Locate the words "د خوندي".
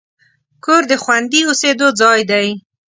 0.91-1.41